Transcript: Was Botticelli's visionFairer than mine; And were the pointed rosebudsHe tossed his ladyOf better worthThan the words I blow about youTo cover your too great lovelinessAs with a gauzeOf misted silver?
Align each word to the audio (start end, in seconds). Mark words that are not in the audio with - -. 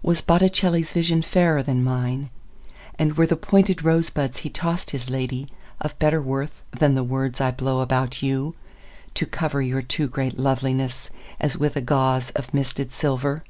Was 0.00 0.20
Botticelli's 0.20 0.92
visionFairer 0.92 1.64
than 1.66 1.82
mine; 1.82 2.30
And 3.00 3.16
were 3.16 3.26
the 3.26 3.34
pointed 3.34 3.78
rosebudsHe 3.78 4.52
tossed 4.52 4.90
his 4.90 5.06
ladyOf 5.06 5.98
better 5.98 6.22
worthThan 6.22 6.94
the 6.94 7.02
words 7.02 7.40
I 7.40 7.50
blow 7.50 7.80
about 7.80 8.22
youTo 8.22 8.52
cover 9.32 9.60
your 9.60 9.82
too 9.82 10.06
great 10.06 10.36
lovelinessAs 10.36 11.56
with 11.58 11.74
a 11.74 11.82
gauzeOf 11.82 12.54
misted 12.54 12.92
silver? 12.92 13.42